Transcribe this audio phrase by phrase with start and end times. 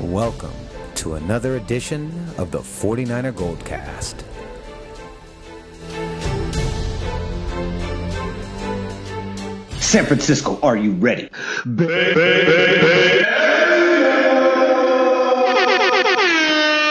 [0.00, 0.54] Welcome
[0.94, 4.22] to another edition of the 49er Goldcast.
[9.80, 11.28] San Francisco, are you ready?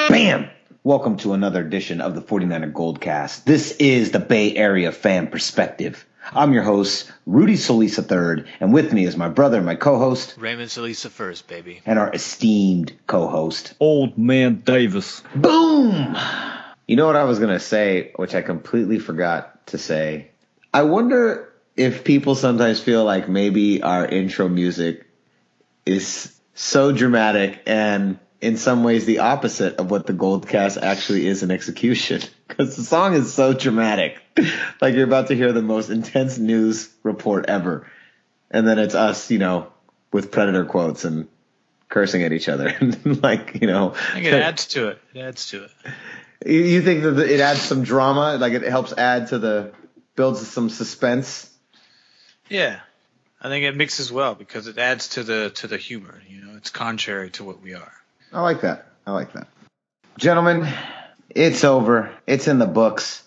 [0.10, 0.50] Bam!
[0.84, 3.46] Welcome to another edition of the 49er Goldcast.
[3.46, 6.06] This is the Bay Area fan perspective.
[6.34, 10.70] I'm your host, Rudy Solis III, and with me is my brother my co-host, Raymond
[10.70, 11.82] Salisa first, baby.
[11.86, 15.24] and our esteemed co-host, Old Man Davis.
[15.36, 16.18] Boom!
[16.88, 20.30] You know what I was going to say, which I completely forgot to say?
[20.74, 25.06] I wonder if people sometimes feel like maybe our intro music
[25.86, 31.28] is so dramatic and in some ways the opposite of what the gold cast actually
[31.28, 32.22] is in execution.
[32.48, 34.18] Because the song is so dramatic.
[34.82, 37.86] like you're about to hear the most intense news report ever.
[38.50, 39.68] And then it's us, you know,
[40.14, 41.28] with predator quotes and
[41.90, 42.68] cursing at each other.
[42.80, 43.94] and like, you know.
[43.94, 45.00] I think it adds to it.
[45.14, 45.72] It adds to it.
[46.46, 49.74] You- You think that it adds some drama, like it helps add to the
[50.16, 51.54] builds some suspense.
[52.50, 52.80] Yeah.
[53.42, 56.22] I think it mixes well because it adds to the to the humor.
[56.30, 57.94] You know, it's contrary to what we are.
[58.34, 58.88] I like that.
[59.06, 59.48] I like that.
[60.18, 60.68] Gentlemen,
[61.30, 62.12] it's over.
[62.26, 63.24] It's in the books.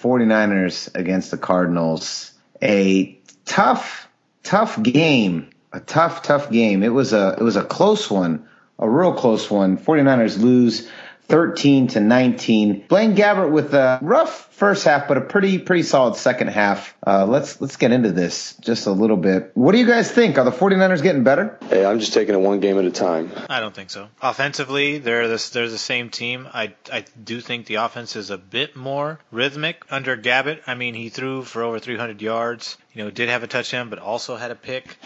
[0.00, 2.32] 49ers against the Cardinals.
[2.62, 4.08] A tough,
[4.42, 5.50] tough game.
[5.72, 6.82] A tough, tough game.
[6.82, 8.46] It was a it was a close one.
[8.78, 9.78] A real close one.
[9.78, 10.88] 49ers lose
[11.28, 12.86] 13 to 19.
[12.88, 16.94] Blaine Gabbert with a rough first half, but a pretty pretty solid second half.
[17.04, 19.50] Uh, let's let's get into this just a little bit.
[19.54, 20.38] What do you guys think?
[20.38, 21.58] Are the 49ers getting better?
[21.68, 23.32] Hey, I'm just taking it one game at a time.
[23.48, 24.08] I don't think so.
[24.22, 26.48] Offensively, they're the, they're the same team.
[26.52, 30.60] I I do think the offense is a bit more rhythmic under Gabbert.
[30.66, 32.76] I mean, he threw for over 300 yards.
[32.92, 34.96] You know, did have a touchdown, but also had a pick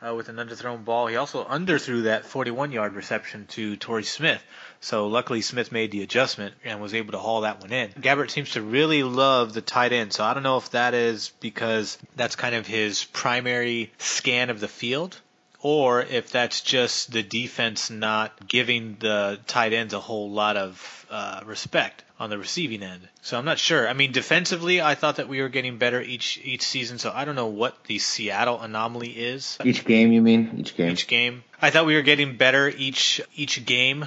[0.00, 1.08] uh, with an underthrown ball.
[1.08, 4.42] He also underthrew that 41-yard reception to Torrey Smith.
[4.84, 7.88] So luckily Smith made the adjustment and was able to haul that one in.
[7.92, 10.12] Gabbert seems to really love the tight end.
[10.12, 14.60] So I don't know if that is because that's kind of his primary scan of
[14.60, 15.18] the field
[15.62, 21.06] or if that's just the defense not giving the tight ends a whole lot of
[21.10, 23.08] uh, respect on the receiving end.
[23.22, 23.88] So I'm not sure.
[23.88, 26.98] I mean, defensively, I thought that we were getting better each each season.
[26.98, 30.56] So I don't know what the Seattle anomaly is Each game, you mean?
[30.58, 30.90] Each game.
[30.90, 31.42] each game.
[31.62, 34.06] I thought we were getting better each each game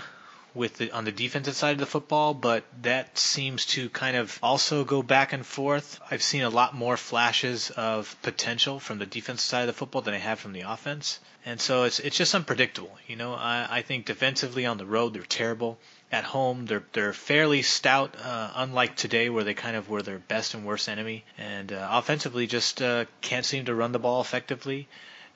[0.58, 4.38] with the on the defensive side of the football, but that seems to kind of
[4.44, 6.00] also go back and forth.
[6.12, 10.02] I've seen a lot more flashes of potential from the defensive side of the football
[10.02, 11.20] than I have from the offense.
[11.46, 12.98] And so it's it's just unpredictable.
[13.08, 15.78] You know, I, I think defensively on the road they're terrible.
[16.12, 20.20] At home they're they're fairly stout, uh, unlike today where they kind of were their
[20.20, 21.24] best and worst enemy.
[21.38, 24.88] And uh, offensively just uh, can't seem to run the ball effectively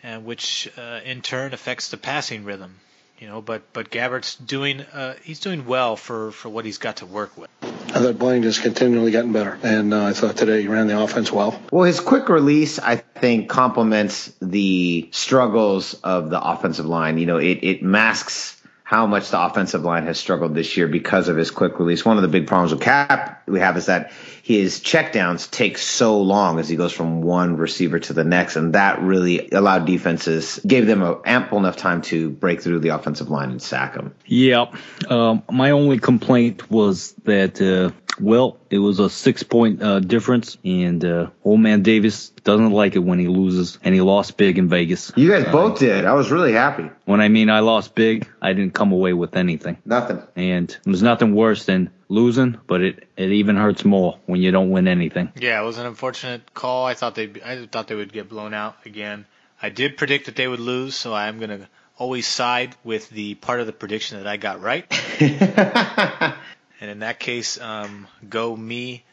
[0.03, 2.79] and which uh, in turn affects the passing rhythm.
[3.21, 6.97] You know, but but Gabbert's doing uh, he's doing well for for what he's got
[6.97, 7.51] to work with.
[7.61, 10.99] I thought Blaine just continually getting better, and uh, I thought today he ran the
[10.99, 11.61] offense well.
[11.71, 17.19] Well, his quick release, I think, complements the struggles of the offensive line.
[17.19, 21.27] You know, it, it masks how much the offensive line has struggled this year because
[21.27, 22.03] of his quick release.
[22.03, 24.11] One of the big problems with Cap we have is that
[24.43, 28.73] his checkdowns take so long as he goes from one receiver to the next, and
[28.73, 33.29] that really allowed defenses, gave them a, ample enough time to break through the offensive
[33.29, 34.13] line and sack him.
[34.25, 34.65] Yeah.
[35.09, 40.57] Um, my only complaint was that, uh, well, it was a six point uh, difference,
[40.65, 44.57] and uh, old man Davis doesn't like it when he loses, and he lost big
[44.57, 45.11] in Vegas.
[45.15, 46.05] You guys both did.
[46.05, 46.89] I was really happy.
[47.05, 49.77] When I mean I lost big, I didn't come away with anything.
[49.85, 50.21] Nothing.
[50.35, 54.69] And there's nothing worse than losing, but it, it even hurts more when you don't
[54.69, 55.31] win anything.
[55.35, 56.85] Yeah, it was an unfortunate call.
[56.85, 59.25] I thought they I thought they would get blown out again.
[59.61, 63.35] I did predict that they would lose, so I am gonna always side with the
[63.35, 64.85] part of the prediction that I got right.
[65.21, 66.35] and
[66.81, 69.03] in that case, um, go me.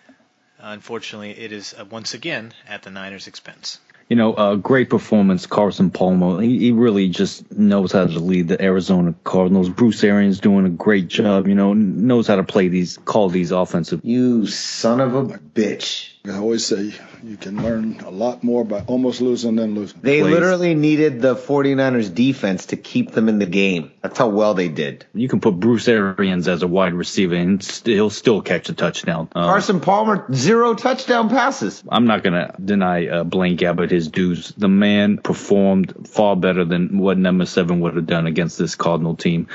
[0.59, 3.79] Unfortunately, it is uh, once again at the Niners' expense.
[4.09, 6.41] You know, uh, great performance, Carson Palmer.
[6.41, 9.69] He, he really just knows how to lead the Arizona Cardinals.
[9.69, 11.47] Bruce Arians doing a great job.
[11.47, 14.01] You know, knows how to play these, call these offensive.
[14.03, 16.13] You son of a bitch.
[16.31, 20.01] I always say you can learn a lot more by almost losing than losing.
[20.03, 20.35] They plays.
[20.35, 23.93] literally needed the 49ers defense to keep them in the game.
[24.03, 25.07] That's how well they did.
[25.15, 29.29] You can put Bruce Arians as a wide receiver, and he'll still catch a touchdown.
[29.35, 31.83] Uh, Carson Palmer, zero touchdown passes.
[31.89, 34.53] I'm not gonna deny uh, Blaine Gabbert his dues.
[34.57, 39.17] The man performed far better than what number seven would have done against this Cardinal
[39.17, 39.49] team.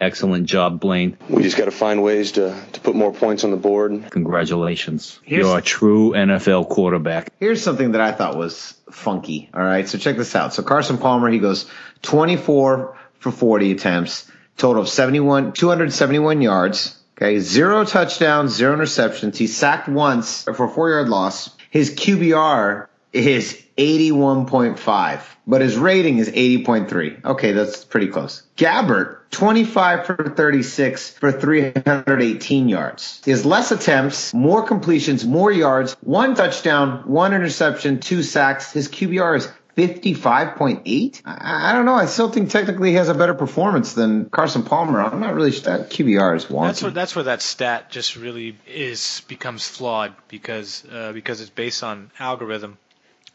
[0.00, 1.16] Excellent job, Blaine.
[1.28, 4.10] We just got to find ways to, to put more points on the board.
[4.10, 5.18] Congratulations.
[5.22, 7.32] Here's- You're a true NFL quarterback.
[7.40, 9.48] Here's something that I thought was funky.
[9.54, 9.88] All right.
[9.88, 10.52] So check this out.
[10.52, 11.70] So Carson Palmer, he goes
[12.02, 16.98] 24 for 40 attempts, total of 71, 271 yards.
[17.16, 19.36] Okay, zero touchdowns, zero interceptions.
[19.36, 21.50] He sacked once for a four yard loss.
[21.70, 27.24] His QBR is 81.5, but his rating is 80.3.
[27.24, 28.42] Okay, that's pretty close.
[28.56, 33.20] Gabbert, 25 for 36 for 318 yards.
[33.24, 38.72] He has less attempts, more completions, more yards, one touchdown, one interception, two sacks.
[38.72, 41.22] His QBR is 55.8?
[41.24, 41.94] I, don't know.
[41.94, 45.00] I still think technically he has a better performance than Carson Palmer.
[45.00, 46.66] I'm not really sure that QBR is wonky.
[46.66, 51.50] That's where that's where that stat just really is becomes flawed because uh, because it's
[51.50, 52.78] based on algorithm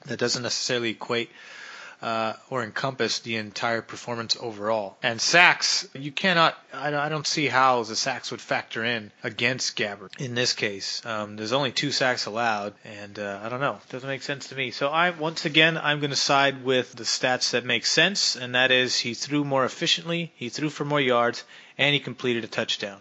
[0.06, 1.30] that doesn't necessarily equate
[2.02, 4.98] uh, or encompass the entire performance overall.
[5.04, 6.58] And sacks, you cannot.
[6.74, 11.06] I, I don't see how the sacks would factor in against Gabbert in this case.
[11.06, 13.76] Um, there's only two sacks allowed, and uh, I don't know.
[13.76, 14.72] It doesn't make sense to me.
[14.72, 18.56] So I once again I'm going to side with the stats that make sense, and
[18.56, 21.44] that is he threw more efficiently, he threw for more yards,
[21.78, 23.00] and he completed a touchdown.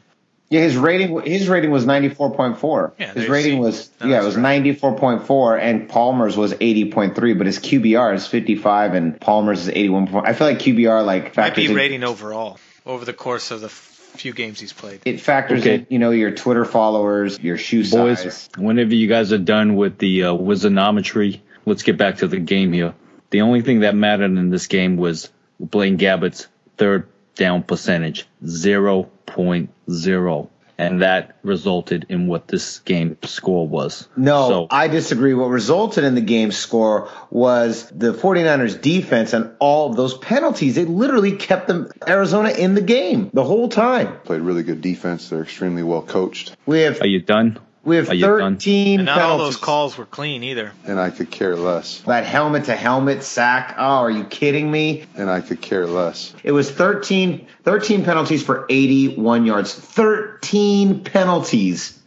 [0.51, 2.95] Yeah, his rating his rating was ninety four point four.
[2.99, 3.59] Yeah, his rating see.
[3.61, 4.43] was yeah, it was right.
[4.43, 8.57] ninety four point four, and Palmer's was eighty point three, but his QBR is fifty
[8.57, 10.27] five, and Palmer's is eighty one point.
[10.27, 13.61] I feel like QBR like Might factors be in, rating overall over the course of
[13.61, 13.73] the f-
[14.17, 15.01] few games he's played.
[15.05, 15.75] it factors Okay.
[15.75, 18.49] in you know your Twitter followers, your shoe Boys, size.
[18.57, 22.73] whenever you guys are done with the uh, wizardometry, let's get back to the game
[22.73, 22.95] here.
[23.31, 25.31] The only thing that mattered in this game was
[25.61, 26.47] Blaine Gabbert's
[26.79, 27.07] third
[27.39, 30.49] down percentage, 0.0.
[30.81, 34.07] And that resulted in what this game score was.
[34.17, 35.35] No, So, I disagree.
[35.35, 40.77] What resulted in the game score was the 49ers defense and all of those penalties.
[40.77, 44.21] They literally kept them Arizona in the game the whole time.
[44.21, 45.31] Played really good defense.
[45.31, 47.59] They're extremely well coached, We have are you done?
[47.89, 48.55] We have Are you done?
[48.55, 49.57] 13 And not all those penalties.
[49.57, 50.73] calls were clean either.
[50.87, 52.01] and I could care less.
[52.03, 53.75] That helmet to helmet sack.
[53.79, 55.05] Oh, are you kidding me?
[55.17, 56.35] And I could care less.
[56.45, 59.75] It was 13, 13 penalties for 81 yards.
[59.75, 61.99] 13 penalties.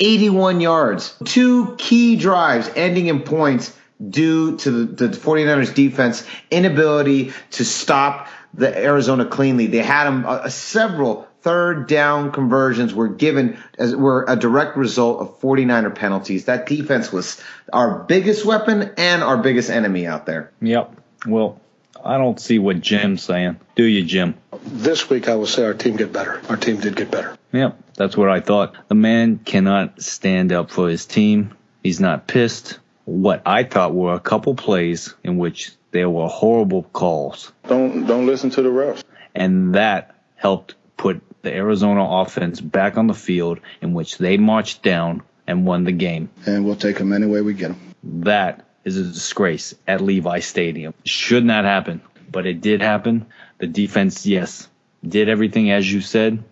[0.00, 1.14] 81 yards.
[1.24, 3.76] Two key drives ending in points
[4.08, 9.66] due to the, the 49ers defense inability to stop the Arizona cleanly.
[9.66, 15.20] They had them uh, several third down conversions were given as were a direct result
[15.20, 16.46] of 49er penalties.
[16.46, 17.40] That defense was
[17.72, 20.52] our biggest weapon and our biggest enemy out there.
[20.60, 20.94] Yep.
[21.26, 21.60] Well,
[22.04, 23.58] I don't see what Jim's saying.
[23.74, 24.34] Do you, Jim?
[24.64, 26.40] This week, I will say our team get better.
[26.48, 27.36] Our team did get better.
[27.52, 28.76] Yep, that's what I thought.
[28.88, 31.56] The man cannot stand up for his team.
[31.82, 32.78] He's not pissed.
[33.04, 38.26] What I thought were a couple plays in which there were horrible calls, Don't don't
[38.26, 39.02] listen to the refs.
[39.34, 44.82] and that helped put the Arizona offense back on the field in which they marched
[44.82, 46.28] down and won the game.
[46.46, 47.94] And we'll take them any way we get them.
[48.02, 50.94] That is a disgrace at Levi Stadium.
[51.04, 52.00] Should not happen,
[52.30, 53.26] but it did happen.
[53.58, 54.68] The defense, yes,
[55.06, 56.42] did everything as you said,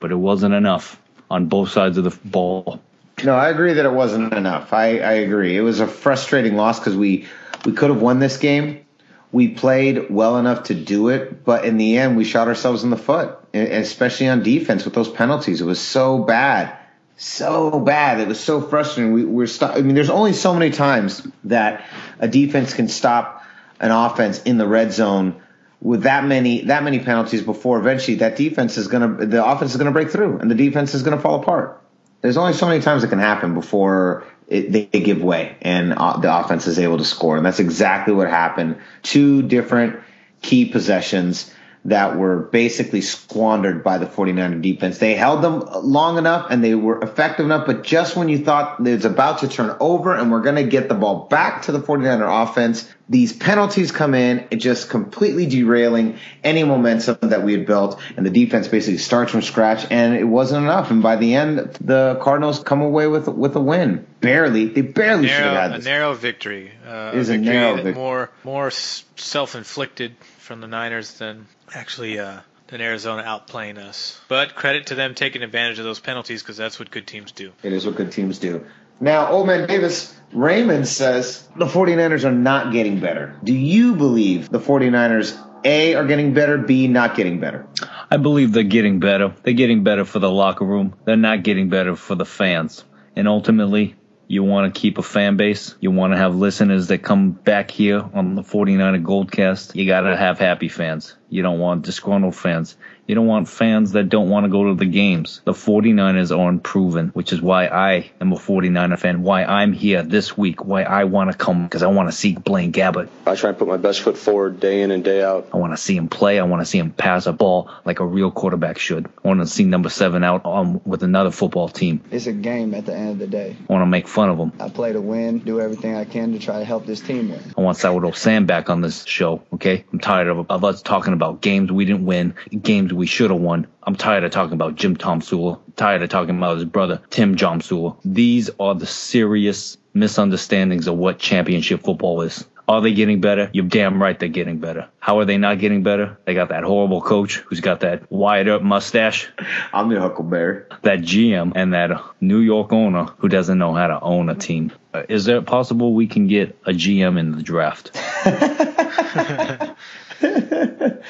[0.00, 1.00] but it wasn't enough
[1.30, 2.80] on both sides of the ball.
[3.24, 4.72] No, I agree that it wasn't enough.
[4.72, 5.56] I, I agree.
[5.56, 7.26] It was a frustrating loss because we
[7.64, 8.84] we could have won this game.
[9.30, 12.90] We played well enough to do it, but in the end, we shot ourselves in
[12.90, 15.60] the foot, especially on defense with those penalties.
[15.60, 16.76] It was so bad,
[17.16, 18.20] so bad.
[18.20, 19.12] It was so frustrating.
[19.12, 21.84] We we're I mean, there's only so many times that
[22.18, 23.44] a defense can stop
[23.80, 25.42] an offense in the red zone
[25.80, 29.76] with that many that many penalties before eventually that defense is gonna the offense is
[29.76, 31.80] gonna break through and the defense is gonna fall apart.
[32.20, 35.92] There's only so many times it can happen before it, they, they give way and
[35.92, 38.78] uh, the offense is able to score, and that's exactly what happened.
[39.02, 40.00] Two different
[40.42, 41.52] key possessions
[41.88, 44.98] that were basically squandered by the 49er defense.
[44.98, 48.80] They held them long enough and they were effective enough, but just when you thought
[48.86, 51.72] it was about to turn over and we're going to get the ball back to
[51.72, 57.52] the 49er offense, these penalties come in, it just completely derailing any momentum that we
[57.52, 60.90] had built, and the defense basically starts from scratch, and it wasn't enough.
[60.90, 64.66] And by the end, the Cardinals come away with with a win, barely.
[64.66, 66.70] They barely should have narrow, had a narrow victory.
[66.86, 70.12] Uh, It is a victory narrow that vic- more more self-inflicted
[70.48, 74.18] from the Niners than actually uh, than Arizona outplaying us.
[74.28, 77.52] But credit to them taking advantage of those penalties because that's what good teams do.
[77.62, 78.64] It is what good teams do.
[78.98, 83.36] Now, Old Man Davis, Raymond says the 49ers are not getting better.
[83.44, 87.66] Do you believe the 49ers, A, are getting better, B, not getting better?
[88.10, 89.34] I believe they're getting better.
[89.42, 90.94] They're getting better for the locker room.
[91.04, 92.86] They're not getting better for the fans.
[93.14, 93.96] And ultimately,
[94.28, 95.74] you want to keep a fan base.
[95.80, 99.74] You want to have listeners that come back here on the 49er Goldcast.
[99.74, 101.16] You got to have happy fans.
[101.30, 102.76] You don't want disgruntled fans.
[103.08, 105.40] You don't want fans that don't want to go to the games.
[105.46, 110.02] The 49ers are unproven, which is why I am a 49er fan, why I'm here
[110.02, 113.08] this week, why I want to come because I want to see Blaine Gabbert.
[113.26, 115.48] I try and put my best foot forward day in and day out.
[115.54, 116.38] I want to see him play.
[116.38, 119.06] I want to see him pass a ball like a real quarterback should.
[119.24, 122.02] I want to see number seven out um, with another football team.
[122.10, 123.56] It's a game at the end of the day.
[123.58, 124.52] I want to make fun of him.
[124.60, 127.40] I play to win, do everything I can to try to help this team win.
[127.56, 129.86] I want Sourdough Sam back on this show, okay?
[129.94, 133.40] I'm tired of, of us talking about games we didn't win, games we should have
[133.40, 133.66] won.
[133.82, 135.58] I'm tired of talking about Jim Tomsula.
[135.76, 137.96] Tired of talking about his brother, Tim John Sula.
[138.04, 142.44] These are the serious misunderstandings of what championship football is.
[142.66, 143.48] Are they getting better?
[143.54, 144.88] You're damn right they're getting better.
[144.98, 146.18] How are they not getting better?
[146.26, 149.26] They got that horrible coach who's got that wired up mustache,
[149.72, 150.64] I'm the Huckleberry.
[150.82, 154.70] that GM, and that New York owner who doesn't know how to own a team.
[154.92, 157.92] Uh, Is it possible we can get a GM in the draft?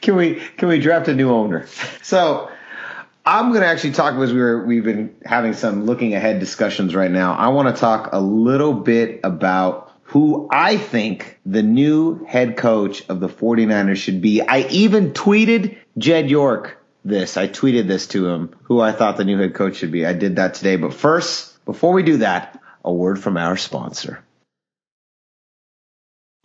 [0.00, 1.66] can we can we draft a new owner?
[2.02, 2.50] So
[3.24, 6.94] I'm going to actually talk because we were we've been having some looking ahead discussions
[6.94, 7.34] right now.
[7.34, 13.08] I want to talk a little bit about who I think the new head coach
[13.08, 14.40] of the 49ers should be.
[14.40, 17.36] I even tweeted Jed York this.
[17.36, 20.06] I tweeted this to him who I thought the new head coach should be.
[20.06, 24.22] I did that today, but first, before we do that, a word from our sponsor.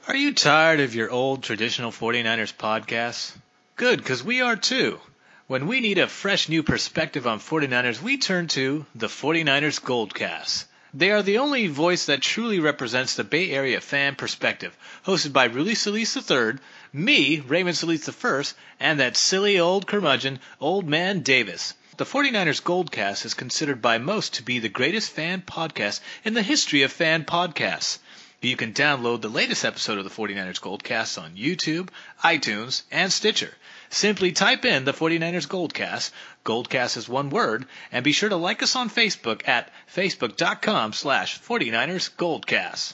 [0.08, 3.34] Are you tired of your old traditional 49ers podcasts?
[3.76, 5.00] Good, because we are too.
[5.46, 10.66] When we need a fresh new perspective on 49ers, we turn to the 49ers Goldcast.
[10.92, 15.46] They are the only voice that truly represents the Bay Area fan perspective, hosted by
[15.46, 16.54] Rudy Solis III,
[16.92, 18.44] me, Raymond Solis I,
[18.80, 21.76] and that silly old curmudgeon, Old Man Davis.
[21.98, 26.42] The 49ers Goldcast is considered by most to be the greatest fan podcast in the
[26.42, 28.00] history of fan podcasts.
[28.42, 31.90] You can download the latest episode of the 49ers Goldcast on YouTube,
[32.24, 33.52] iTunes, and Stitcher.
[33.92, 36.10] Simply type in the 49ers Goldcast,
[36.44, 41.40] Goldcast is one word, and be sure to like us on Facebook at facebook.com slash
[41.40, 42.94] 49ers Goldcast.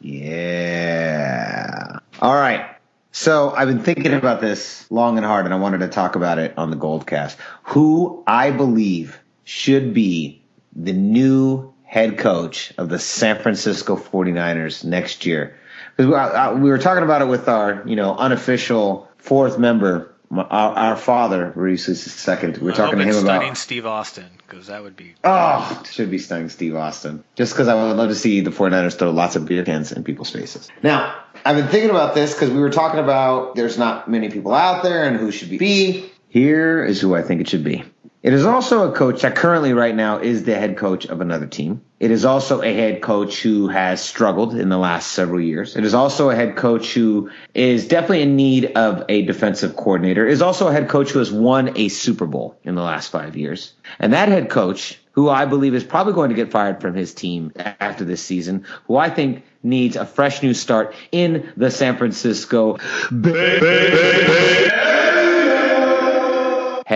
[0.00, 1.98] Yeah.
[2.20, 2.76] All right.
[3.10, 6.38] So I've been thinking about this long and hard, and I wanted to talk about
[6.38, 7.34] it on the Goldcast.
[7.64, 10.42] Who I believe should be
[10.76, 15.58] the new head coach of the San Francisco 49ers next year.
[15.96, 20.44] Because we, we were talking about it with our, you know, unofficial fourth member, our,
[20.50, 22.58] our father, Reese second.
[22.58, 23.20] We were I talking to him about.
[23.20, 27.24] stunning Steve Austin, because that would be Oh, should be stunning Steve Austin.
[27.34, 30.04] Just because I would love to see the 49ers throw lots of beer cans in
[30.04, 30.68] people's faces.
[30.82, 34.52] Now, I've been thinking about this because we were talking about there's not many people
[34.52, 36.12] out there and who should be.
[36.28, 37.84] Here is who I think it should be.
[38.26, 41.46] It is also a coach that currently, right now, is the head coach of another
[41.46, 41.82] team.
[42.00, 45.76] It is also a head coach who has struggled in the last several years.
[45.76, 50.26] It is also a head coach who is definitely in need of a defensive coordinator.
[50.26, 53.12] It is also a head coach who has won a Super Bowl in the last
[53.12, 53.74] five years.
[54.00, 57.14] And that head coach, who I believe is probably going to get fired from his
[57.14, 61.96] team after this season, who I think needs a fresh new start in the San
[61.96, 62.78] Francisco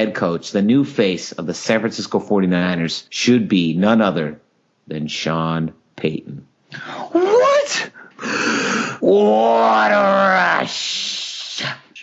[0.01, 4.41] head coach, the new face of the San Francisco 49ers, should be none other
[4.87, 6.47] than Sean Payton.
[7.13, 7.91] What?
[9.01, 11.20] What a rush!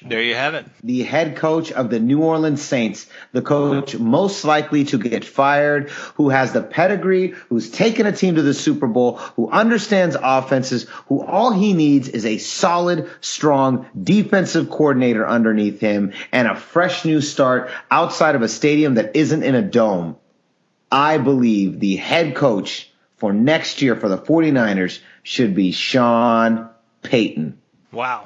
[0.06, 0.66] There you have it.
[0.84, 5.89] The head coach of the New Orleans Saints, the coach most likely to get fired,
[6.16, 10.88] who has the pedigree, who's taken a team to the Super Bowl, who understands offenses,
[11.08, 17.06] who all he needs is a solid, strong defensive coordinator underneath him and a fresh
[17.06, 20.18] new start outside of a stadium that isn't in a dome.
[20.92, 26.70] I believe the head coach for next year for the 49ers should be Sean
[27.01, 27.58] Payton.
[27.92, 28.25] Wow.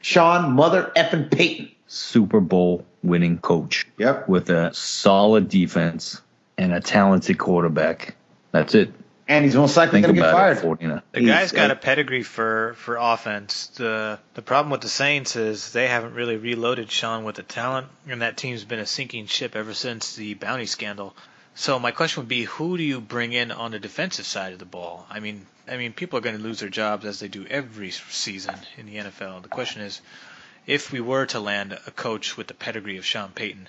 [0.00, 1.70] Sean Mother effing Payton.
[1.86, 4.28] Super Bowl winning coach Yep.
[4.28, 6.20] with a solid defense
[6.56, 8.14] and a talented quarterback.
[8.52, 8.92] That's it.
[9.26, 10.58] And he's most likely going to get about fired.
[10.58, 11.02] it, 49.
[11.12, 13.68] The guy's got a pedigree for, for offense.
[13.68, 17.86] The the problem with the Saints is they haven't really reloaded Sean with the talent,
[18.08, 21.14] and that team's been a sinking ship ever since the bounty scandal.
[21.54, 24.58] So my question would be, who do you bring in on the defensive side of
[24.58, 25.06] the ball?
[25.08, 27.92] I mean, I mean, people are going to lose their jobs as they do every
[27.92, 29.42] season in the NFL.
[29.42, 30.00] The question is,
[30.66, 33.68] if we were to land a coach with the pedigree of Sean Payton,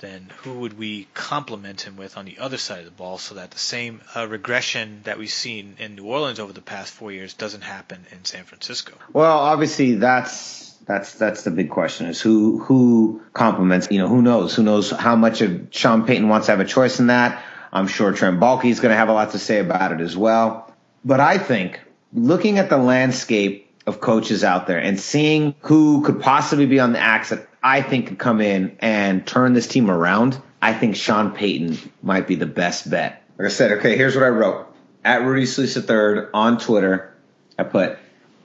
[0.00, 3.36] then who would we complement him with on the other side of the ball so
[3.36, 7.12] that the same uh, regression that we've seen in New Orleans over the past four
[7.12, 8.92] years doesn't happen in San Francisco?
[9.12, 13.88] Well, obviously that's that's that's the big question is who who complements.
[13.90, 14.54] You know, who knows?
[14.54, 17.42] Who knows how much of Sean Payton wants to have a choice in that?
[17.72, 20.16] I'm sure Trent Baalke is going to have a lot to say about it as
[20.16, 20.63] well.
[21.04, 21.80] But I think
[22.12, 26.92] looking at the landscape of coaches out there and seeing who could possibly be on
[26.92, 30.96] the axe that I think could come in and turn this team around, I think
[30.96, 33.22] Sean Payton might be the best bet.
[33.38, 34.66] Like I said, okay, here's what I wrote.
[35.04, 37.14] At Rudy Sleesa third on Twitter,
[37.58, 37.98] I put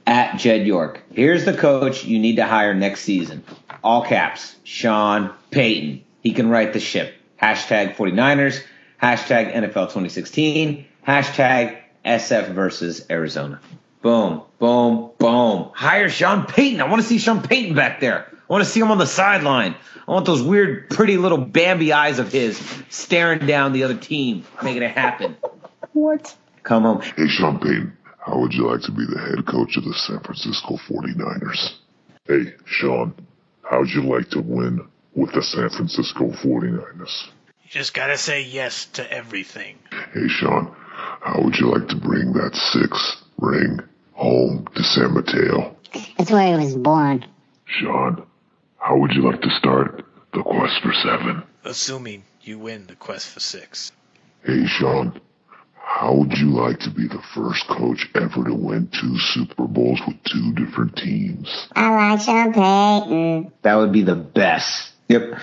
[0.06, 1.01] at Jed York.
[1.13, 3.44] Here's the coach you need to hire next season.
[3.84, 4.56] All caps.
[4.63, 6.04] Sean Payton.
[6.22, 7.13] He can right the ship.
[7.42, 8.62] Hashtag 49ers.
[9.01, 10.86] Hashtag NFL 2016.
[11.08, 13.60] Hashtag SF versus Arizona.
[14.01, 15.72] Boom, boom, boom.
[15.74, 16.82] Hire Sean Payton.
[16.82, 18.27] I want to see Sean Payton back there.
[18.32, 19.75] I want to see him on the sideline.
[20.08, 24.44] I want those weird, pretty little Bambi eyes of his staring down the other team,
[24.63, 25.38] making it happen.
[25.94, 26.36] What?
[26.62, 27.01] Come home.
[27.01, 30.20] Hey, Sean Payton, how would you like to be the head coach of the San
[30.20, 31.74] Francisco 49ers?
[32.25, 33.15] Hey, Sean,
[33.63, 37.27] how would you like to win with the San Francisco 49ers?
[37.63, 39.79] You just gotta say yes to everything.
[40.13, 40.75] Hey, Sean,
[41.29, 43.79] how would you like to bring that sixth ring
[44.13, 45.75] home to San Mateo?
[46.17, 47.24] That's where he was born.
[47.65, 48.25] Sean,
[48.77, 51.43] how would you like to start the quest for seven?
[51.63, 53.91] Assuming you win the quest for six.
[54.43, 55.21] Hey, Sean,
[55.75, 60.01] how would you like to be the first coach ever to win two Super Bowls
[60.07, 61.67] with two different teams?
[61.75, 63.51] I like Sean Payton.
[63.62, 64.93] That would be the best.
[65.09, 65.39] Yep.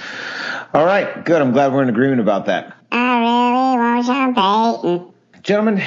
[0.75, 1.41] All right, good.
[1.41, 2.75] I'm glad we're in agreement about that.
[2.91, 5.13] I really want Sean Payton.
[5.47, 5.81] Gentlemen,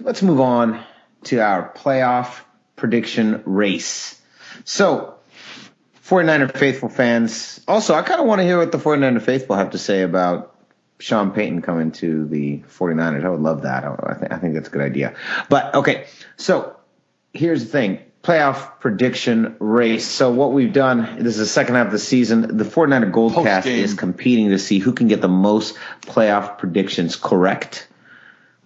[0.00, 0.82] let's move on
[1.22, 2.40] to our playoff
[2.74, 4.20] prediction race.
[4.64, 5.14] So,
[6.08, 7.60] 49er faithful fans.
[7.68, 10.56] Also, I kind of want to hear what the 49er faithful have to say about
[10.98, 13.24] Sean Payton coming to the 49ers.
[13.24, 13.84] I would love that.
[13.84, 15.14] I, think, I think that's a good idea.
[15.48, 16.74] But, okay, so
[17.32, 20.04] here's the thing playoff prediction race.
[20.04, 22.56] So, what we've done, this is the second half of the season.
[22.56, 27.86] The 49er Goldcast is competing to see who can get the most playoff predictions correct.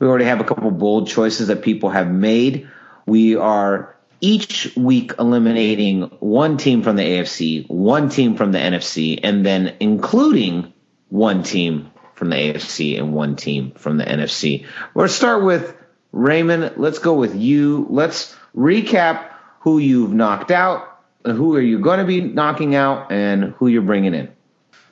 [0.01, 2.69] We already have a couple bold choices that people have made.
[3.07, 9.21] We are each week eliminating one team from the AFC, one team from the NFC,
[9.23, 10.73] and then including
[11.11, 14.67] one team from the AFC and one team from the NFC.
[14.95, 15.77] We'll start with
[16.13, 16.73] Raymond.
[16.77, 17.87] Let's go with you.
[17.91, 19.31] Let's recap
[19.61, 23.83] who you've knocked out, who are you going to be knocking out, and who you're
[23.83, 24.31] bringing in.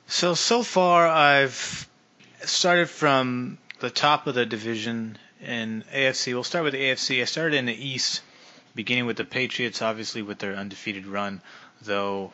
[0.05, 1.87] So so far I've
[2.41, 6.33] started from the top of the division in AFC.
[6.33, 7.21] We'll start with the AFC.
[7.21, 8.21] I started in the East,
[8.75, 11.41] beginning with the Patriots, obviously with their undefeated run,
[11.81, 12.33] though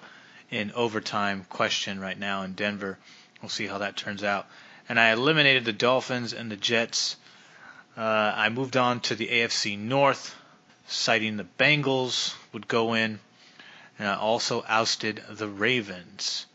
[0.49, 2.97] in overtime question right now in Denver.
[3.41, 4.47] We'll see how that turns out.
[4.89, 7.15] And I eliminated the Dolphins and the Jets.
[7.97, 8.01] Uh,
[8.36, 10.36] I moved on to the AFC North,
[10.88, 13.19] citing the Bengals would go in,
[13.97, 16.45] and I also ousted the Ravens.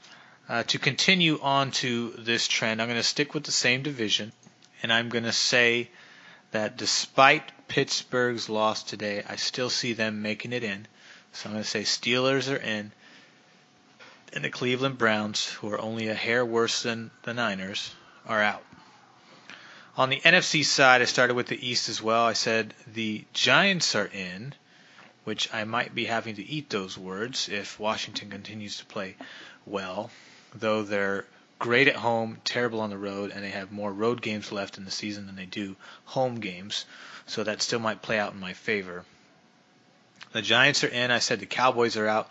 [0.48, 4.32] Uh, to continue on to this trend, I'm going to stick with the same division,
[4.82, 5.90] and I'm going to say
[6.52, 10.86] that despite Pittsburgh's loss today, I still see them making it in.
[11.32, 12.92] So I'm going to say Steelers are in,
[14.32, 17.94] and the Cleveland Browns, who are only a hair worse than the Niners,
[18.26, 18.64] are out.
[19.96, 22.24] On the NFC side, I started with the East as well.
[22.24, 24.54] I said the Giants are in,
[25.24, 29.16] which I might be having to eat those words if Washington continues to play
[29.66, 30.10] well,
[30.54, 31.26] though they're
[31.60, 34.84] great at home, terrible on the road, and they have more road games left in
[34.84, 36.86] the season than they do home games.
[37.26, 39.04] So that still might play out in my favor.
[40.32, 41.12] The Giants are in.
[41.12, 42.28] I said the Cowboys are out,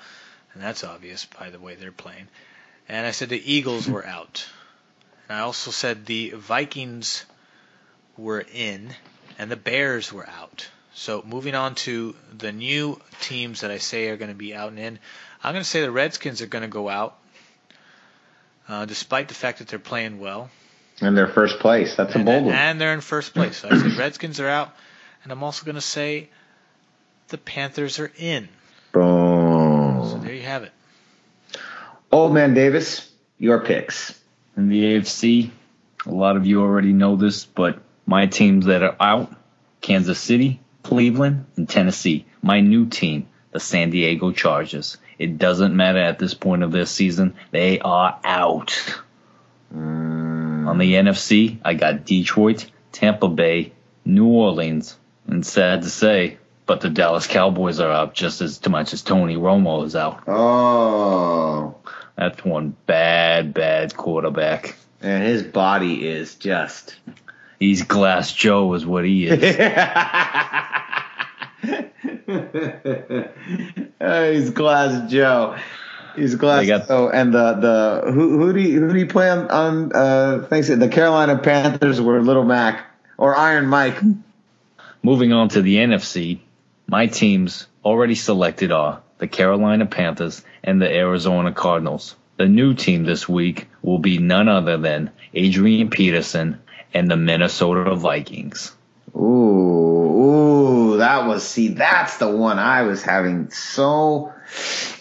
[0.53, 2.27] and that's obvious by the way they're playing.
[2.89, 4.45] And I said the Eagles were out.
[5.27, 7.23] And I also said the Vikings
[8.17, 8.89] were in,
[9.37, 10.67] and the Bears were out.
[10.95, 14.69] So moving on to the new teams that I say are going to be out
[14.69, 14.99] and in,
[15.43, 17.17] I'm going to say the Redskins are going to go out,
[18.69, 20.49] uh, despite the fact that they're playing well.
[21.01, 21.95] And their first place.
[21.95, 22.53] That's a bold one.
[22.53, 23.57] and they're in first place.
[23.57, 24.73] So I said Redskins are out,
[25.23, 26.29] and I'm also going to say
[27.29, 28.49] the Panthers are in.
[28.91, 30.09] Boom.
[30.09, 30.71] So there you have it.
[32.11, 34.19] Old man Davis, your picks.
[34.57, 35.51] In the AFC,
[36.05, 39.31] a lot of you already know this, but my teams that are out
[39.81, 42.25] Kansas City, Cleveland, and Tennessee.
[42.41, 44.97] My new team, the San Diego Chargers.
[45.19, 49.03] It doesn't matter at this point of their season, they are out.
[49.75, 50.67] Mm.
[50.67, 53.73] On the NFC, I got Detroit, Tampa Bay,
[54.05, 58.93] New Orleans, and sad to say, but the Dallas Cowboys are out just as much
[58.93, 60.23] as Tony Romo is out.
[60.27, 61.75] Oh.
[62.15, 64.75] That's one bad, bad quarterback.
[65.01, 66.95] And his body is just.
[67.59, 69.41] He's Glass Joe, is what he is.
[74.01, 75.57] Oh, he's Glass Joe.
[76.15, 77.09] He's Glass got- Joe.
[77.09, 80.67] And the, the who who do you, who do you play on on uh thanks
[80.67, 82.85] the Carolina Panthers were Little Mac
[83.17, 83.97] or Iron Mike.
[85.03, 86.39] Moving on to the NFC,
[86.87, 92.15] my teams already selected are the Carolina Panthers and the Arizona Cardinals.
[92.37, 96.59] The new team this week will be none other than Adrian Peterson
[96.93, 98.73] and the Minnesota Vikings.
[99.15, 100.08] Ooh,
[100.99, 104.33] that was see, that's the one I was having so.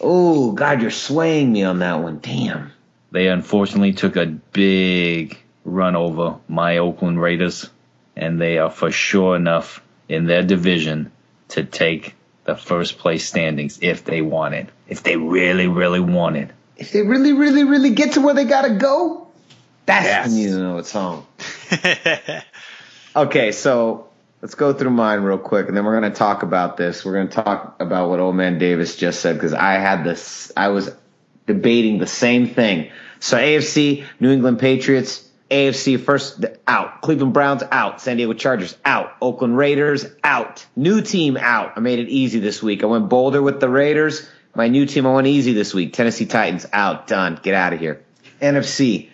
[0.00, 2.18] Oh God, you're swaying me on that one.
[2.18, 2.72] Damn.
[3.10, 7.70] They unfortunately took a big run over my Oakland Raiders,
[8.16, 11.12] and they are for sure enough in their division
[11.48, 14.68] to take the first place standings if they want it.
[14.88, 16.50] If they really, really want it.
[16.76, 19.28] If they really, really, really get to where they gotta go,
[19.86, 20.28] that's Yes.
[20.28, 21.26] when you know it's home.
[23.16, 24.07] Okay, so
[24.42, 27.04] let's go through mine real quick, and then we're going to talk about this.
[27.04, 30.52] We're going to talk about what Old Man Davis just said because I had this.
[30.56, 30.90] I was
[31.46, 32.90] debating the same thing.
[33.20, 35.24] So AFC, New England Patriots.
[35.50, 37.00] AFC first out.
[37.00, 38.02] Cleveland Browns out.
[38.02, 39.12] San Diego Chargers out.
[39.22, 40.66] Oakland Raiders out.
[40.76, 41.72] New team out.
[41.74, 42.82] I made it easy this week.
[42.82, 44.28] I went bolder with the Raiders.
[44.54, 45.94] My new team I went easy this week.
[45.94, 47.06] Tennessee Titans out.
[47.06, 47.40] Done.
[47.42, 48.04] Get out of here.
[48.42, 49.08] NFC.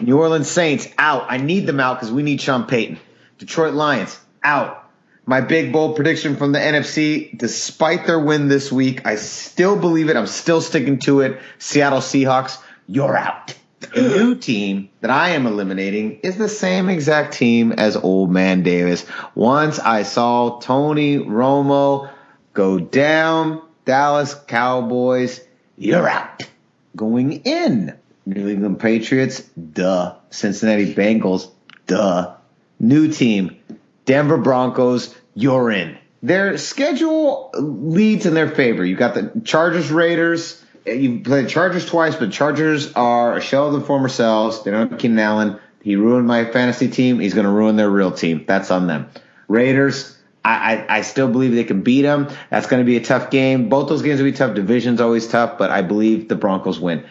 [0.00, 1.26] New Orleans Saints out.
[1.28, 3.00] I need them out because we need Sean Payton.
[3.38, 4.78] Detroit Lions out.
[5.24, 10.08] My big bold prediction from the NFC, despite their win this week, I still believe
[10.08, 10.16] it.
[10.16, 11.40] I'm still sticking to it.
[11.58, 13.54] Seattle Seahawks, you're out.
[13.78, 14.16] The mm-hmm.
[14.16, 19.04] new team that I am eliminating is the same exact team as Old Man Davis.
[19.34, 22.10] Once I saw Tony Romo
[22.52, 25.40] go down, Dallas Cowboys,
[25.76, 26.48] you're out.
[26.94, 30.14] Going in, New England Patriots, duh.
[30.30, 31.50] Cincinnati Bengals,
[31.86, 32.34] duh.
[32.78, 33.56] New team,
[34.04, 35.98] Denver Broncos, you're in.
[36.22, 38.84] Their schedule leads in their favor.
[38.84, 40.62] You got the Chargers, Raiders.
[40.86, 44.62] You played Chargers twice, but Chargers are a shell of the former selves.
[44.62, 45.60] They don't have Keenan Allen.
[45.82, 47.18] He ruined my fantasy team.
[47.18, 48.44] He's going to ruin their real team.
[48.46, 49.10] That's on them.
[49.48, 52.28] Raiders, I, I, I still believe they can beat them.
[52.50, 53.68] That's going to be a tough game.
[53.68, 54.54] Both those games will be tough.
[54.54, 57.04] Division's always tough, but I believe the Broncos win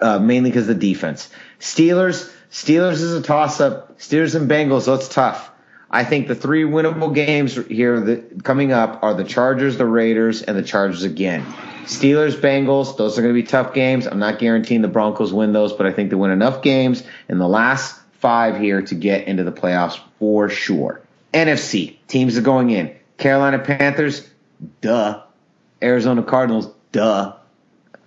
[0.00, 1.28] uh, mainly because of the defense.
[1.60, 3.98] Steelers, Steelers is a toss up.
[3.98, 5.50] Steelers and Bengals, that's tough.
[5.90, 10.42] I think the three winnable games here that coming up are the Chargers, the Raiders,
[10.42, 11.44] and the Chargers again.
[11.84, 14.06] Steelers, Bengals, those are going to be tough games.
[14.06, 17.38] I'm not guaranteeing the Broncos win those, but I think they win enough games in
[17.38, 21.00] the last five here to get into the playoffs for sure.
[21.32, 22.92] NFC, teams are going in.
[23.18, 24.28] Carolina Panthers,
[24.80, 25.22] duh.
[25.80, 27.36] Arizona Cardinals, duh.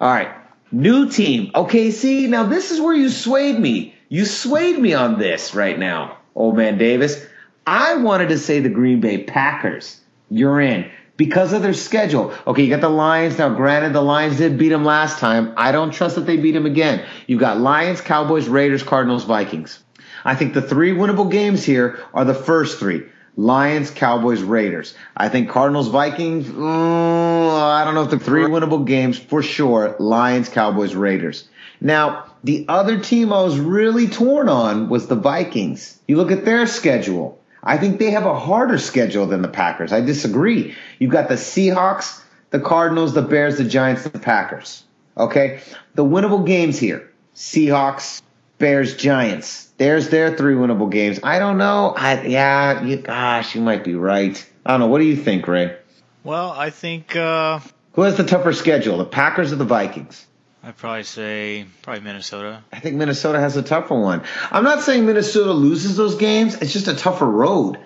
[0.02, 0.32] All right.
[0.72, 1.52] New team.
[1.56, 3.96] Okay, see, now this is where you swayed me.
[4.10, 7.26] You swayed me on this right now, old man Davis.
[7.70, 10.02] I wanted to say the Green Bay Packers.
[10.32, 10.90] You're in.
[11.18, 12.34] Because of their schedule.
[12.48, 13.38] Okay, you got the Lions.
[13.38, 15.54] Now, granted, the Lions did beat them last time.
[15.56, 17.06] I don't trust that they beat them again.
[17.28, 19.84] You've got Lions, Cowboys, Raiders, Cardinals, Vikings.
[20.26, 23.04] I think the three winnable games here are the first three.
[23.36, 24.96] Lions, Cowboys, Raiders.
[25.16, 26.48] I think Cardinals, Vikings.
[26.48, 29.96] mm, I don't know if the three winnable games for sure.
[30.00, 31.48] Lions, Cowboys, Raiders.
[31.80, 36.00] Now, the other team I was really torn on was the Vikings.
[36.08, 37.36] You look at their schedule.
[37.64, 39.92] I think they have a harder schedule than the Packers.
[39.92, 40.76] I disagree.
[40.98, 44.84] You've got the Seahawks, the Cardinals, the Bears, the Giants, the Packers.
[45.18, 45.62] Okay?
[45.96, 47.12] The winnable games here.
[47.36, 48.22] Seahawks,
[48.58, 49.70] Bears, Giants.
[49.78, 51.20] There's their three winnable games.
[51.24, 51.94] I don't know.
[51.98, 54.46] I, yeah, you, gosh, you might be right.
[54.66, 54.88] I don't know.
[54.88, 55.76] What do you think, Ray?
[56.24, 57.60] Well, I think uh,
[57.94, 60.26] Who has the tougher schedule, the Packers or the Vikings?
[60.64, 62.64] I'd probably say probably Minnesota.
[62.72, 64.24] I think Minnesota has a tougher one.
[64.52, 66.56] I'm not saying Minnesota loses those games.
[66.56, 67.80] It's just a tougher road.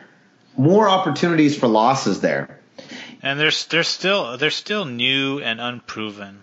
[0.58, 2.60] More opportunities for losses there.
[3.22, 6.40] And they're they're still they're still new and unproven.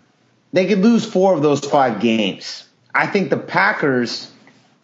[0.52, 2.66] They could lose four of those five games.
[2.94, 4.30] I think the Packers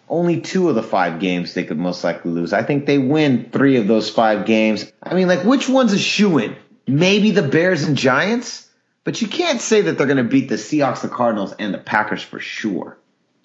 [0.08, 2.52] only two of the five games they could most likely lose.
[2.52, 4.90] I think they win three of those five games.
[5.02, 6.56] I mean, like which one's a shoe in?
[6.86, 8.65] Maybe the Bears and Giants,
[9.06, 11.78] but you can't say that they're going to beat the Seahawks, the Cardinals, and the
[11.78, 12.98] Packers for sure.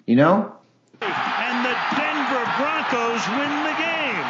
[0.06, 0.56] You know?
[1.00, 4.24] And the Denver Broncos win the game.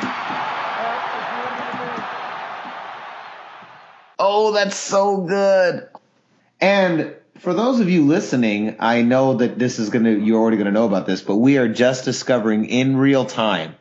[4.18, 5.88] Oh, that's so good.
[6.60, 10.58] And for those of you listening, I know that this is going to, you're already
[10.58, 13.74] going to know about this, but we are just discovering in real time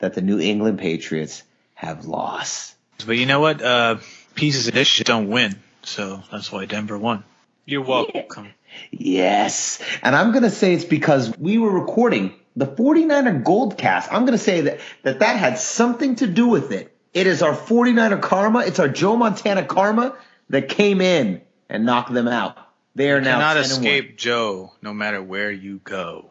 [0.00, 2.74] that the New England Patriots have lost.
[3.06, 3.62] But you know what?
[3.62, 3.98] Uh,
[4.34, 5.54] pieces of this shit don't win,
[5.86, 7.24] so that's why Denver won.
[7.64, 8.52] You're welcome.
[8.90, 9.80] Yes.
[10.02, 14.08] And I'm going to say it's because we were recording the 49er Goldcast.
[14.10, 16.92] I'm going to say that, that that had something to do with it.
[17.14, 18.60] It is our 49er karma.
[18.60, 20.16] It's our Joe Montana karma
[20.50, 22.56] that came in and knocked them out.
[22.94, 23.70] They are now Cannot 10 one.
[23.70, 26.30] escape Joe, no matter where you go.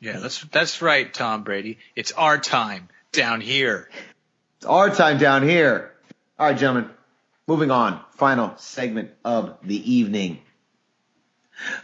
[0.00, 1.78] Yeah, that's that's right, Tom Brady.
[1.94, 3.88] It's our time down here.
[4.58, 5.92] It's our time down here.
[6.38, 6.90] All right, gentlemen.
[7.48, 8.00] Moving on.
[8.16, 10.40] Final segment of the evening.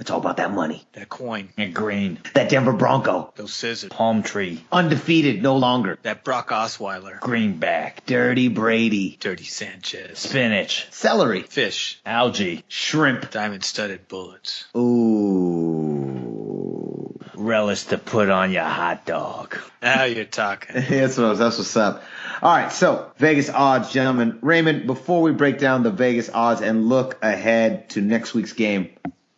[0.00, 0.84] It's all about that money.
[0.92, 1.48] That coin.
[1.56, 2.18] that green.
[2.34, 3.32] That Denver Bronco.
[3.36, 3.90] Those scissors.
[3.90, 4.62] Palm tree.
[4.70, 5.98] Undefeated no longer.
[6.02, 7.20] That Brock Osweiler.
[7.20, 8.04] Greenback.
[8.04, 9.16] Dirty Brady.
[9.18, 10.18] Dirty Sanchez.
[10.18, 10.88] Spinach.
[10.90, 11.42] Celery.
[11.42, 12.00] Fish.
[12.04, 12.64] Algae.
[12.68, 13.30] Shrimp.
[13.30, 14.66] Diamond studded bullets.
[14.76, 15.01] Ooh.
[17.42, 19.58] Relish to put on your hot dog.
[19.82, 20.76] Now you're talking.
[20.88, 22.02] that's, what, that's what's up.
[22.40, 24.38] All right, so Vegas odds, gentlemen.
[24.42, 28.90] Raymond, before we break down the Vegas odds and look ahead to next week's game,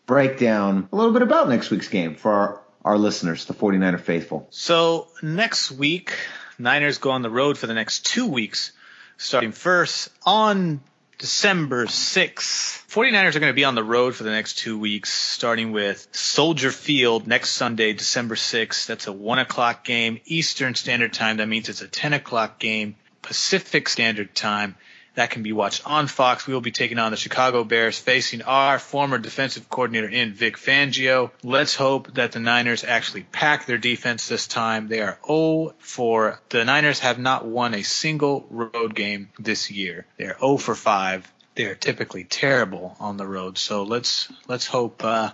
[0.07, 4.01] break down a little bit about next week's game for our, our listeners, the 49er
[4.01, 4.47] faithful.
[4.51, 6.13] So next week,
[6.59, 8.73] Niners go on the road for the next two weeks,
[9.17, 10.81] starting first on
[11.19, 12.87] December 6th.
[12.89, 16.09] 49ers are going to be on the road for the next two weeks, starting with
[16.13, 18.87] Soldier Field next Sunday, December 6th.
[18.87, 21.39] That's a 1 o'clock game, Eastern Standard Time.
[21.39, 24.77] That means it's a 10 o'clock game, Pacific Standard Time.
[25.15, 26.45] That can be watched on Fox.
[26.45, 30.57] We will be taking on the Chicago Bears, facing our former defensive coordinator in Vic
[30.57, 31.31] Fangio.
[31.45, 34.89] Let's hope that the Niners actually pack their defense this time.
[34.89, 40.05] They are 0 for the Niners have not won a single road game this year.
[40.17, 41.33] They are 0 for 5.
[41.55, 43.57] They are typically terrible on the road.
[43.57, 45.31] So let's let's hope uh,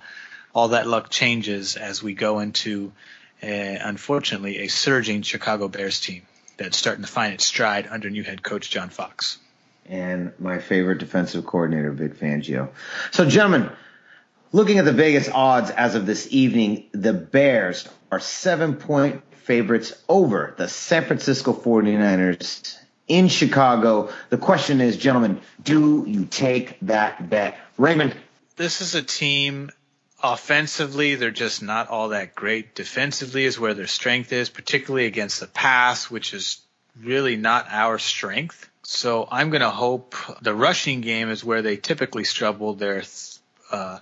[0.55, 2.93] all that luck changes as we go into,
[3.43, 6.27] uh, unfortunately, a surging Chicago Bears team
[6.59, 9.39] that's starting to find its stride under new head coach John Fox
[9.87, 12.71] and my favorite defensive coordinator, Vic Fangio.
[13.11, 13.71] So, gentlemen,
[14.53, 19.93] looking at the Vegas odds as of this evening, the Bears are seven point favorites
[20.09, 22.77] over the San Francisco 49ers
[23.09, 24.11] in Chicago.
[24.29, 27.59] The question is, gentlemen, do you take that bet?
[27.77, 28.15] Raymond.
[28.57, 29.71] This is a team
[30.23, 32.75] offensively, they're just not all that great.
[32.75, 36.61] Defensively is where their strength is, particularly against the pass, which is
[37.01, 38.70] really not our strength.
[38.83, 42.75] So I'm going to hope the rushing game is where they typically struggle.
[42.75, 43.03] They're
[43.71, 43.99] uh,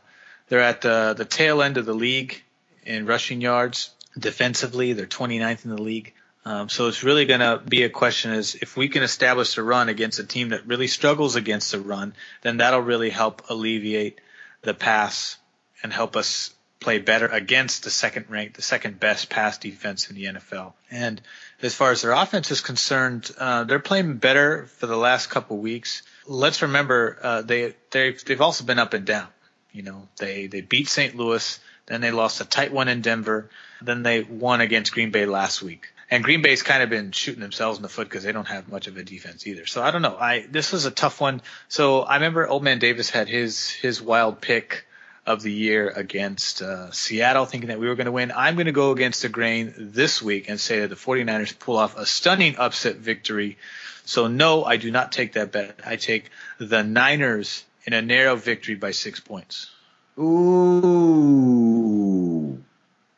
[0.49, 2.43] they're at the the tail end of the league
[2.85, 3.91] in rushing yards.
[4.19, 6.14] Defensively, they're 29th in the league.
[6.45, 9.62] Um, so it's really going to be a question is if we can establish a
[9.62, 14.21] run against a team that really struggles against the run, then that'll really help alleviate
[14.62, 15.37] the pass
[15.83, 20.17] and help us play better against the second ranked, the second best pass defense in
[20.17, 20.75] the NFL.
[20.91, 21.21] And
[21.61, 25.59] as far as their offense is concerned, uh, they're playing better for the last couple
[25.59, 26.03] weeks.
[26.27, 29.29] Let's remember uh, they they've they've also been up and down.
[29.73, 31.17] You know, they they beat St.
[31.17, 33.51] Louis, then they lost a tight one in Denver,
[33.83, 35.88] then they won against Green Bay last week.
[36.11, 38.69] And Green Bay's kind of been shooting themselves in the foot because they don't have
[38.69, 39.67] much of a defense either.
[39.67, 40.17] So I don't know.
[40.17, 41.43] I this was a tough one.
[41.69, 44.87] So I remember Old Man Davis had his his wild pick
[45.29, 48.33] of the year against uh, Seattle, thinking that we were going to win.
[48.35, 51.77] I'm going to go against the grain this week and say that the 49ers pull
[51.77, 53.59] off a stunning upset victory.
[54.07, 55.81] So, no, I do not take that bet.
[55.85, 59.71] I take the Niners in a narrow victory by six points.
[60.19, 61.29] Ooh.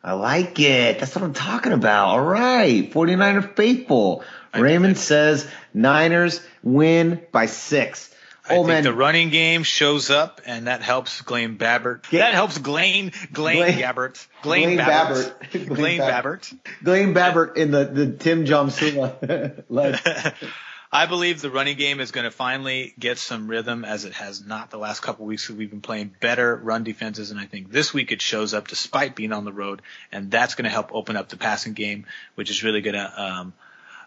[0.03, 0.99] I like it.
[0.99, 2.09] That's what I'm talking about.
[2.09, 2.91] All right.
[2.91, 4.25] 49er faithful.
[4.53, 8.13] Raymond says Niners win by six.
[8.51, 8.83] I oh, think man.
[8.83, 12.09] the running game shows up, and that helps Blaine Babbert.
[12.11, 14.27] Get, that helps Blaine, Blaine Gabbert.
[14.43, 15.33] Blaine Babbert.
[15.53, 15.99] Babbert.
[15.99, 17.15] Babbert.
[17.15, 19.63] Babbert in the, the Tim Jamsula.
[20.93, 24.45] I believe the running game is going to finally get some rhythm as it has
[24.45, 25.49] not the last couple weeks.
[25.49, 29.15] We've been playing better run defenses, and I think this week it shows up despite
[29.15, 32.51] being on the road, and that's going to help open up the passing game, which
[32.51, 33.53] is really going to um,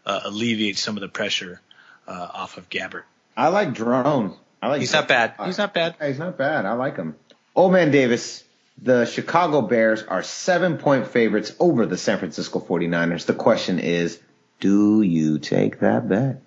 [0.06, 1.62] uh, alleviate some of the pressure
[2.06, 3.04] uh, off of Gabbert.
[3.36, 4.36] I like Drone.
[4.62, 4.80] I like.
[4.80, 5.36] He's not bad.
[5.46, 5.96] He's not bad.
[6.02, 6.66] He's not bad.
[6.66, 7.16] I like him.
[7.56, 8.44] Old man Davis.
[8.82, 13.26] The Chicago Bears are seven point favorites over the San Francisco 49ers.
[13.26, 14.20] The question is,
[14.60, 16.42] do you take that bet?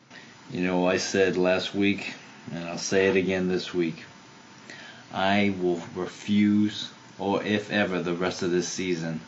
[0.50, 2.14] You know, I said last week,
[2.52, 4.02] and I'll say it again this week.
[5.12, 9.20] I will refuse, or if ever, the rest of this season,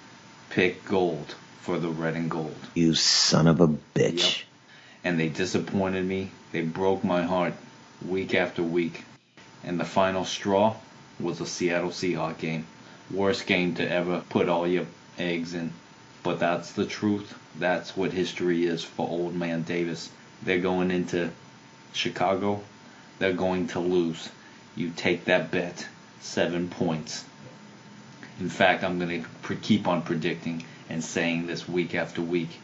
[0.51, 2.57] pick gold for the red and gold.
[2.75, 4.39] You son of a bitch.
[4.39, 4.48] Yep.
[5.09, 7.55] And they disappointed me they broke my heart
[8.07, 9.07] week after week.
[9.65, 10.77] And the final straw
[11.19, 12.67] was a Seattle Seahawks game.
[13.11, 14.85] Worst game to ever put all your
[15.19, 15.73] eggs in.
[16.23, 17.35] But that's the truth.
[17.59, 20.11] That's what history is for Old Man Davis.
[20.43, 21.31] They're going into
[21.95, 22.63] Chicago.
[23.19, 24.29] They're going to lose.
[24.77, 25.89] You take that bet.
[26.21, 27.25] Seven points.
[28.41, 32.61] In fact, I'm going to keep on predicting and saying this week after week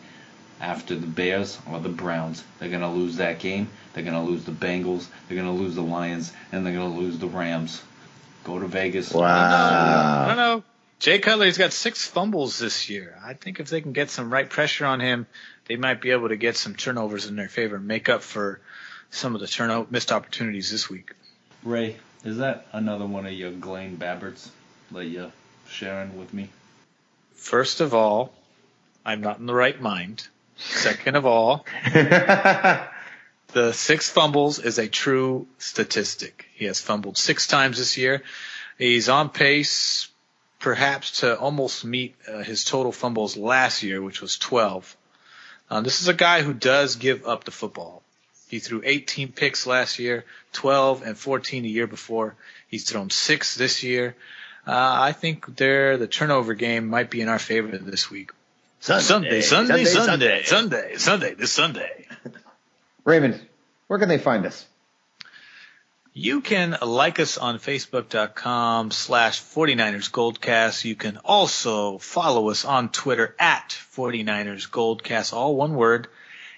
[0.64, 2.42] after the Bears or the Browns.
[2.58, 3.68] They're going to lose that game.
[3.92, 5.06] They're going to lose the Bengals.
[5.28, 7.82] They're going to lose the Lions, and they're going to lose the Rams.
[8.44, 9.12] Go to Vegas.
[9.12, 10.24] Wow.
[10.24, 10.64] I don't know.
[11.00, 13.18] Jay Cutler's got six fumbles this year.
[13.22, 15.26] I think if they can get some right pressure on him,
[15.66, 18.60] they might be able to get some turnovers in their favor and make up for
[19.10, 21.12] some of the turnover missed opportunities this week.
[21.62, 24.50] Ray, is that another one of your Glenn Babberts?
[24.90, 25.32] let you're
[25.68, 26.48] sharing with me.
[27.34, 28.32] First of all,
[29.04, 30.28] I'm not in the right mind.
[30.56, 36.46] Second of all, the six fumbles is a true statistic.
[36.54, 38.22] He has fumbled six times this year.
[38.78, 40.08] He's on pace,
[40.60, 44.96] perhaps, to almost meet uh, his total fumbles last year, which was 12.
[45.70, 48.02] Um, this is a guy who does give up the football.
[48.48, 52.36] He threw 18 picks last year, 12 and 14 the year before.
[52.68, 54.14] He's thrown six this year.
[54.66, 58.30] Uh, I think there the turnover game might be in our favor this week.
[58.84, 62.06] Sunday, Sunday, Sunday, Sunday, Sunday, Sunday, this Sunday.
[63.04, 63.40] Raymond,
[63.86, 64.66] where can they find us?
[66.12, 70.84] You can like us on Facebook.com slash 49ers Goldcast.
[70.84, 76.08] You can also follow us on Twitter at 49ers Goldcast, all one word.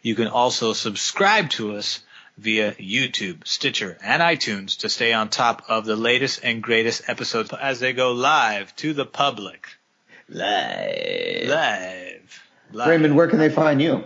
[0.03, 2.01] You can also subscribe to us
[2.37, 7.53] via YouTube, Stitcher, and iTunes to stay on top of the latest and greatest episodes
[7.53, 9.69] as they go live to the public.
[10.29, 11.49] Live.
[11.49, 12.06] Live.
[12.77, 12.89] Live.
[12.89, 14.05] Raymond, where can they find you?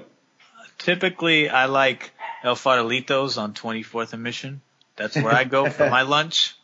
[0.79, 4.61] Typically, I like El Farolitos on 24th and Mission.
[4.97, 6.55] That's where I go for my lunch.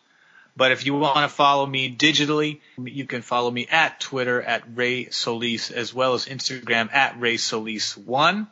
[0.56, 4.62] But if you want to follow me digitally, you can follow me at Twitter at
[4.74, 8.46] Ray Solis as well as Instagram at Ray Solis1.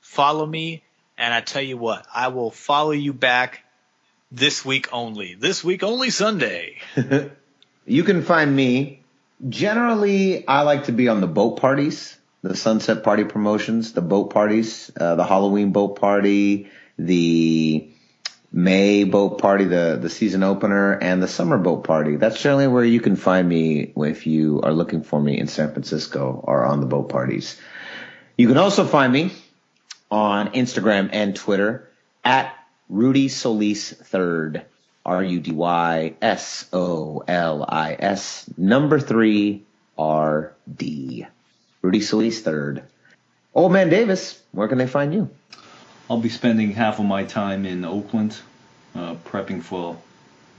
[0.00, 0.82] Follow me,
[1.16, 3.62] and I tell you what, I will follow you back
[4.32, 5.34] this week only.
[5.34, 6.78] This week only Sunday.
[7.86, 9.02] you can find me.
[9.48, 12.16] Generally, I like to be on the boat parties,
[12.48, 17.90] the sunset party promotions, the boat parties, uh, the Halloween boat party, the
[18.52, 22.16] May boat party, the, the season opener, and the summer boat party.
[22.16, 25.72] That's generally where you can find me if you are looking for me in San
[25.72, 27.60] Francisco or on the boat parties.
[28.36, 29.32] You can also find me
[30.10, 31.88] on Instagram and Twitter
[32.24, 32.54] at
[32.88, 34.64] Rudy Solis Third.
[35.06, 39.64] R U D Y S O L I S number three
[39.96, 41.26] R D.
[41.86, 42.82] Rudy Solis Third.
[43.54, 45.30] Old Man Davis, where can they find you?
[46.10, 48.36] I'll be spending half of my time in Oakland,
[48.96, 49.96] uh, prepping for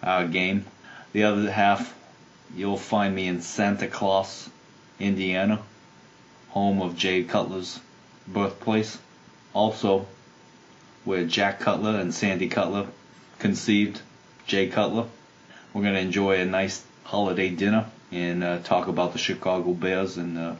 [0.01, 0.65] our game.
[1.11, 1.93] The other half,
[2.55, 4.49] you'll find me in Santa Claus,
[5.01, 5.59] Indiana,
[6.47, 7.77] home of Jay Cutler's
[8.25, 8.97] birthplace.
[9.53, 10.07] Also,
[11.03, 12.87] where Jack Cutler and Sandy Cutler
[13.39, 13.99] conceived
[14.45, 15.07] Jay Cutler.
[15.73, 20.15] We're going to enjoy a nice holiday dinner and uh, talk about the Chicago Bears
[20.15, 20.55] and uh,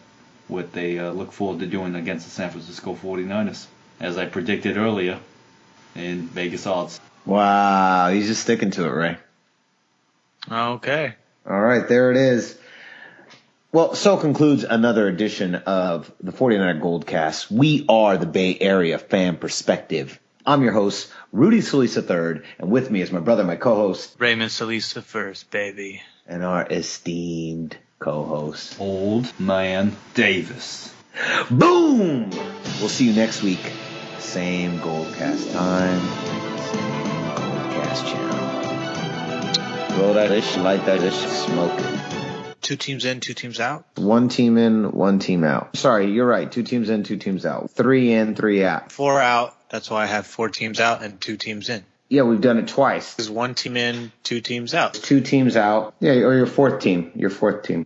[0.48, 3.66] what they uh, look forward to doing against the San Francisco 49ers
[4.00, 5.20] as I predicted earlier
[5.96, 7.00] in Vegas odds.
[7.26, 9.18] Wow, he's just sticking to it, Ray.
[10.50, 11.16] Okay.
[11.46, 12.58] All right, there it is.
[13.72, 17.52] Well, so concludes another edition of the 49er Goldcast.
[17.52, 20.20] We are the Bay Area fan perspective.
[20.46, 24.52] I'm your host, Rudy Solis III, and with me is my brother, my co-host, Raymond
[24.52, 26.02] Solis the first, baby.
[26.26, 30.94] And our esteemed co-host, Old Man Davis.
[31.50, 32.30] Boom!
[32.30, 33.72] We'll see you next week.
[34.20, 36.00] Same Goldcast time,
[36.60, 40.00] same Goldcast channel.
[40.00, 42.58] Roll that ish, light that ish, smoke it.
[42.62, 43.86] Two teams in, two teams out?
[43.96, 45.78] One team in, one team out.
[45.78, 46.52] Sorry, you're right.
[46.52, 47.72] Two teams in, two teams out.
[47.72, 48.92] Three in, three out.
[48.92, 49.56] Four out.
[49.70, 51.86] That's why I have four teams out and two teams in.
[52.10, 53.16] Yeah, we've done it twice.
[53.16, 54.94] There's one team in, two teams out.
[54.94, 55.96] Two teams out.
[56.00, 57.12] Yeah, or your fourth team.
[57.16, 57.86] Your fourth team.